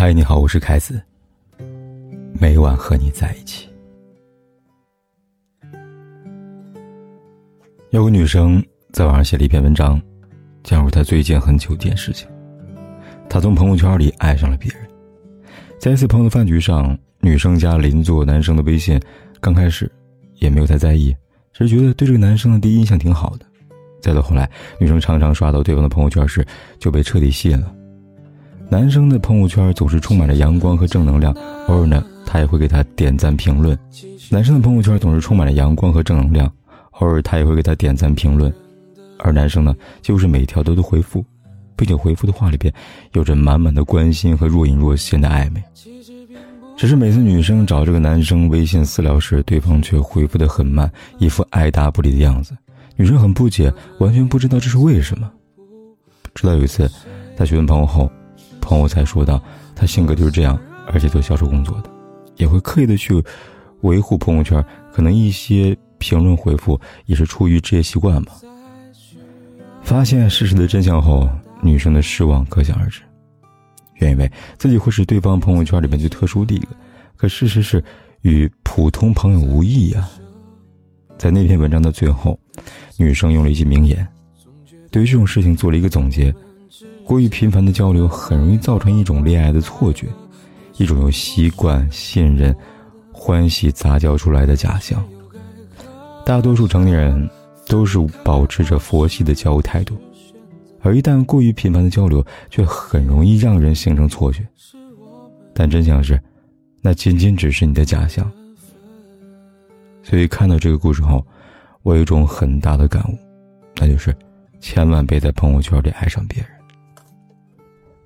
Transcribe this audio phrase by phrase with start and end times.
[0.00, 0.98] 嗨，你好，我是凯子。
[2.32, 3.68] 每晚和你在一起。
[7.90, 10.00] 有个女生在网上写了一篇文章，
[10.62, 12.26] 讲述她最近很久一件事情。
[13.28, 14.88] 她从朋友圈里爱上了别人。
[15.78, 18.98] 在一次朋友的饭局上，女生加邻座男生的微信，
[19.38, 19.92] 刚开始
[20.36, 21.14] 也没有太在意，
[21.52, 23.44] 只是觉得对这个男生的第一印象挺好的。
[24.00, 26.42] 再到后来，女生常常刷到对方的朋友圈时，
[26.78, 27.76] 就被彻底吸引了。
[28.70, 31.34] 男生的朋友圈总是充满着阳光和正能量，
[31.66, 33.76] 偶尔呢，他也会给他点赞评论。
[34.30, 36.48] 男生的朋友圈总是充满了阳光和正能量，
[36.92, 38.52] 偶尔他也会给他点赞评论。
[39.18, 41.24] 而男生呢，就是每条都都回复，
[41.74, 42.72] 并且回复的话里边
[43.12, 45.60] 有着满满的关心和若隐若现的暧昧。
[46.76, 52.56] 只是每次女生找这个男生微信私聊时，对方却回复的很慢，一副爱答不理的样子。
[52.94, 55.28] 女生很不解，完全不知道这是为什么。
[56.36, 56.88] 直到有一次，
[57.36, 58.08] 她询问朋友后。
[58.70, 59.42] 朋友才说到，
[59.74, 60.56] 他性格就是这样，
[60.86, 61.90] 而且做销售工作的，
[62.36, 63.20] 也会刻意的去
[63.80, 68.32] 维护朋友圈，可能一些评论回复也是出于职业习惯吧。
[69.82, 71.28] 发现事实的真相后，
[71.60, 73.02] 女生的失望可想而知。
[73.94, 76.68] 原以为自己会是对方朋友圈里面最特殊的一个，
[77.16, 77.82] 可事实是
[78.20, 80.08] 与普通朋友无异呀。
[81.18, 82.38] 在那篇文章的最后，
[82.96, 84.06] 女生用了一句名言，
[84.92, 86.32] 对于这种事情做了一个总结。
[87.10, 90.06] 过于频繁的交流很容易造成一种恋爱的错觉，
[90.76, 92.54] 一种由习惯、信任、
[93.10, 95.04] 欢喜杂交出来的假象。
[96.24, 97.28] 大多数成年人
[97.66, 99.96] 都是保持着佛系的交友态度，
[100.82, 104.46] 而一旦过于频繁的交流，却很容易让人形成错觉。
[105.52, 106.16] 但真相是，
[106.80, 108.30] 那仅仅只是你的假象。
[110.04, 111.26] 所以看到这个故事后，
[111.82, 113.18] 我有一种很大的感悟，
[113.80, 114.14] 那就是，
[114.60, 116.48] 千万别在朋友圈里爱上别人。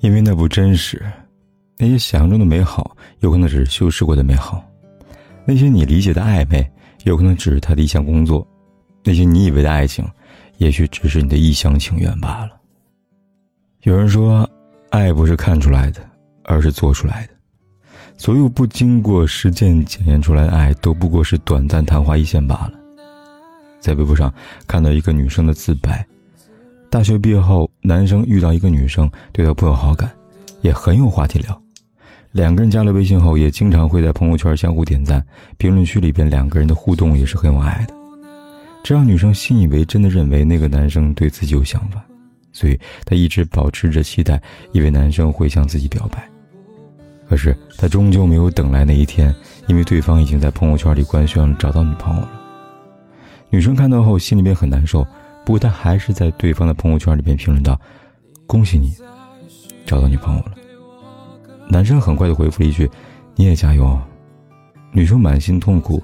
[0.00, 1.02] 因为那不真实，
[1.78, 4.58] 那些想象中的美好，有可能只是修饰过的美好；
[5.44, 6.68] 那些你理解的暧昧，
[7.04, 8.46] 有可能只是他的一项工作；
[9.02, 10.06] 那些你以为的爱情，
[10.58, 12.50] 也许只是你的一厢情愿罢了。
[13.82, 14.48] 有人说，
[14.90, 16.00] 爱不是看出来的，
[16.44, 17.32] 而是做出来的。
[18.18, 22.72] 所有不经过实践检验出来的爱，都不过是短暂昙花一现罢了。
[23.78, 24.32] 在微博上
[24.66, 26.04] 看到一个女生的自白。
[26.96, 30.10] 大学毕业后，男生遇到一个女生，对他颇有好感，
[30.62, 31.62] 也很有话题聊。
[32.32, 35.22] 两个人加了微信后，也经常会在朋友圈相互点赞，
[35.58, 37.92] 评论区里边两个人的互动也是很有爱的。
[38.82, 42.02] 这让女生信以为真的认为那个男生对自己有想法，
[42.50, 44.40] 所以她一直保持着期待，
[44.72, 46.26] 以为男生会向自己表白。
[47.28, 49.34] 可是她终究没有等来那一天，
[49.66, 52.30] 因为对方已经在朋友圈里官宣找到女朋友了。
[53.50, 55.06] 女生看到后，心里边很难受。
[55.46, 57.80] 不过他还是在对方的朋友圈里面评论道
[58.48, 58.92] ：“恭喜你，
[59.86, 60.54] 找到女朋友了。”
[61.70, 62.90] 男生很快就回复了一句
[63.36, 63.96] ：“你也加油。”
[64.90, 66.02] 女生满心痛苦，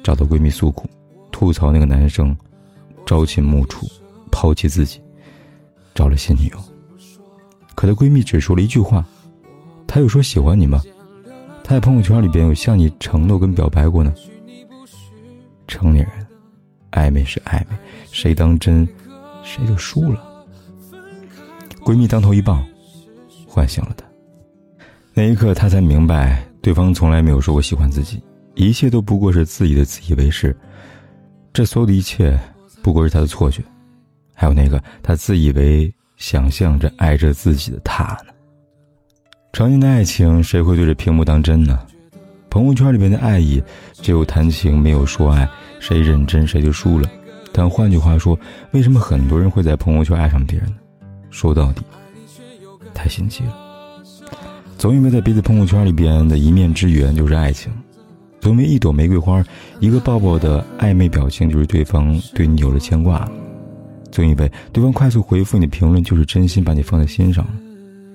[0.00, 0.88] 找到闺蜜诉苦，
[1.32, 2.36] 吐槽那个男生
[3.04, 3.84] 朝秦暮楚，
[4.30, 5.00] 抛弃自己，
[5.92, 6.58] 找了新女友。
[7.74, 9.04] 可她闺蜜只说了一句话
[9.88, 10.80] ：“他有说喜欢你吗？
[11.64, 14.14] 他在朋友圈里边有向你承诺跟表白过呢？”
[15.66, 16.24] 成年人。
[16.92, 17.76] 暧昧是暧昧，
[18.14, 18.88] 谁当真，
[19.42, 20.22] 谁就输了。
[21.84, 22.64] 闺蜜当头一棒，
[23.44, 24.06] 唤醒了她。
[25.12, 28.22] 那一刻，她才明白，对方从来没有说过喜欢自己，
[28.54, 30.56] 一切都不过是自己的自以为是。
[31.52, 32.38] 这所有的一切，
[32.82, 33.60] 不过是她的错觉。
[34.32, 38.32] 还有那个她自以为想象着爱着自己的他呢？
[39.52, 41.84] 常年的爱情，谁会对着屏幕当真呢？
[42.48, 43.60] 朋友圈里面的爱意，
[43.94, 45.50] 只有谈情，没有说爱。
[45.80, 47.10] 谁认真谁就输了，
[47.56, 48.36] 但换句话说，
[48.72, 50.74] 为什么很多人会在朋友圈爱上别人呢？
[51.30, 51.82] 说到底，
[52.92, 53.54] 太心机了。
[54.76, 57.72] 总以为在彼此朋友圈里边的一面之缘就是爱情，
[58.40, 59.40] 总以为一朵玫瑰花、
[59.78, 63.32] 一个抱抱的暧昧表情就是对方对你有了牵挂了，
[64.10, 67.52] 总以为对方快速回复你的评论就是真心把你放在心上了。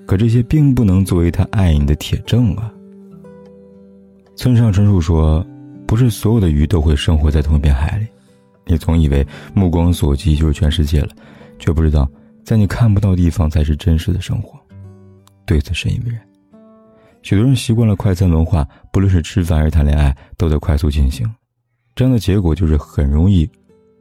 [0.06, 2.70] 可这些并不能作为他爱你的铁证啊。
[4.36, 5.42] 村上春树说。
[5.86, 8.06] 不是所有的鱼都会生活在同一片海里，
[8.70, 11.08] 你总以为目光所及就是全世界了，
[11.58, 12.08] 却不知道
[12.44, 14.58] 在你看不到地方才是真实的生活。
[15.44, 16.20] 对此深以为然。
[17.22, 21.28] 许多人习惯了快餐文化，不论是吃饭还是谈恋爱，都在快速进行，
[21.94, 23.50] 这样的结果就是很容易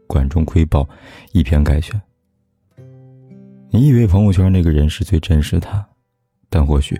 [0.07, 0.87] 管中窥豹，
[1.33, 1.99] 以偏概全。
[3.71, 5.85] 你以为朋友圈那个人是最真实的他，
[6.49, 6.99] 但或许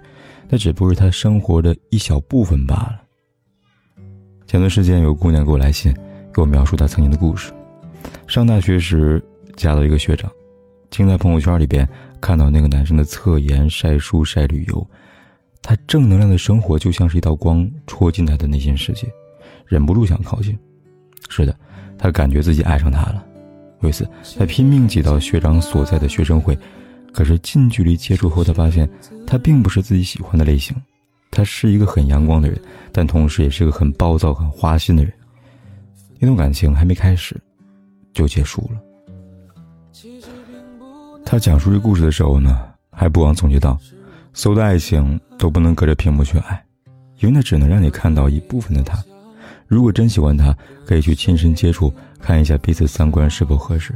[0.50, 3.01] 那只不过是他生活的一小部分罢了。
[4.45, 5.94] 前段时间有姑娘给我来信，
[6.33, 7.54] 给我描述她曾经的故事。
[8.28, 9.24] 上大学时
[9.56, 10.31] 加到一个学长，
[10.90, 11.88] 竟在朋友圈里边
[12.22, 14.88] 看到那个男生的侧颜晒书晒旅游，
[15.62, 19.07] 他正能量的生活就像是一道光戳进他的内心世界，
[19.66, 20.57] 忍不住想靠近。
[21.30, 21.56] 是的，
[21.98, 23.25] 他感觉自己爱上他了。
[23.81, 24.07] 为此，
[24.38, 26.57] 他拼命挤到学长所在的学生会，
[27.13, 28.90] 可是近距离接触后，他发现
[29.25, 30.75] 他并不是自己喜欢的类型。
[31.31, 32.60] 他是一个很阳光的人，
[32.92, 35.13] 但同时也是个很暴躁、很花心的人。
[36.18, 37.40] 那段感情还没开始，
[38.19, 38.80] 就结束了。
[41.25, 42.60] 他讲述这故事的时候呢，
[42.92, 43.80] 还不忘总结道
[44.33, 46.63] ：“所有的爱情都不能隔着屏幕去爱，
[47.19, 49.01] 因为那只能让你看到一部分的他。
[49.68, 50.56] 如果真喜欢他，
[50.86, 53.95] 可以去亲身接触，看一下彼此三观是否合适。”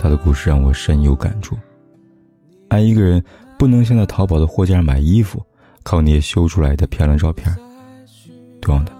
[0.00, 1.56] 他的故事让我深有感触。
[2.68, 3.22] 爱一个人，
[3.58, 5.40] 不能像在淘宝的货架上买衣服。
[5.82, 7.54] 靠那些修出来的漂亮照片。
[8.62, 8.92] 同样的，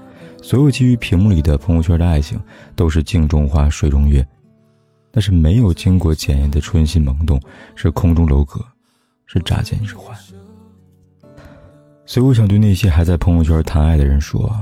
[0.44, 2.38] 所有基于屏幕里的朋友圈的爱情，
[2.76, 4.22] 都是镜中花水中月，
[5.10, 7.40] 那是没有经过检验的春心萌动，
[7.74, 8.62] 是空中楼阁，
[9.24, 10.14] 是乍见之欢。
[12.04, 14.54] 所以，我想对那些还在朋友圈谈爱的人说：，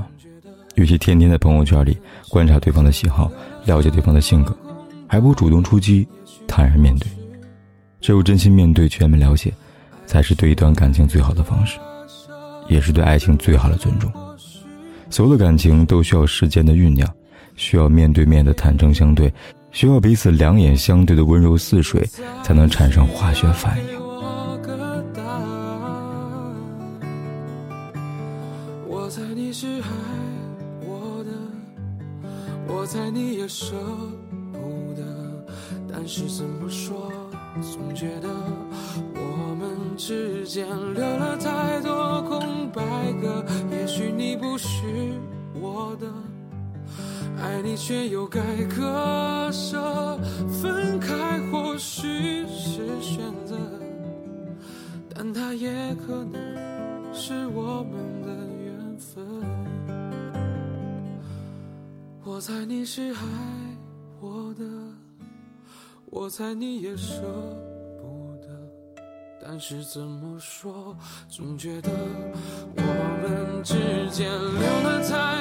[0.75, 1.97] 与其天天在朋友圈里
[2.29, 3.29] 观察对方的喜好，
[3.65, 4.57] 了解对方的性格，
[5.05, 6.07] 还不如主动出击，
[6.47, 7.09] 坦然面对。
[7.99, 9.53] 只有真心面对，全面了解，
[10.05, 11.77] 才是对一段感情最好的方式。
[12.69, 14.09] 也是对爱情最好的尊重。
[15.13, 17.07] 所有的感情都需要时间的酝酿，
[17.55, 19.31] 需要面对面的坦诚相对，
[19.69, 22.03] 需要彼此两眼相对的温柔似水，
[22.41, 23.85] 才能产生化学反应。
[28.89, 29.87] 我猜你是爱
[30.81, 31.31] 我的，
[32.67, 33.75] 我猜你也舍
[34.51, 35.03] 不得，
[35.91, 37.13] 但是怎么说，
[37.61, 38.29] 总觉得
[39.13, 40.65] 我们之间
[40.95, 41.79] 留了太
[45.63, 46.11] 我的，
[47.41, 50.19] 爱你却又该割舍，
[50.61, 53.55] 分开或许是选择，
[55.15, 55.71] 但它也
[56.05, 58.27] 可能是我们的
[58.61, 59.25] 缘分。
[62.25, 63.17] 我猜你是爱
[64.19, 64.65] 我的，
[66.07, 67.21] 我猜你也舍
[68.01, 68.49] 不得。
[69.41, 70.93] 但是怎么说，
[71.29, 71.89] 总觉得
[72.75, 72.81] 我
[73.21, 73.73] 们之
[74.09, 75.32] 间留了太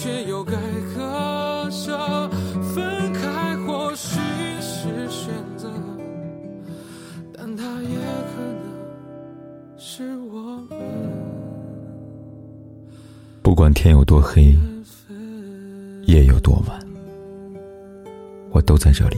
[0.00, 0.52] 却又该
[0.94, 2.28] 割舍，
[2.72, 4.16] 分开或许
[4.60, 5.68] 是选择，
[7.36, 7.98] 但它也
[8.30, 8.62] 可能
[9.76, 10.78] 是我们。
[13.42, 14.56] 不管天有多黑，
[16.06, 16.78] 夜有多晚。
[18.50, 19.16] 我都在这里，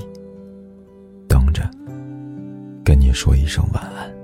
[1.28, 1.70] 等着，
[2.82, 4.19] 跟你说一声晚安。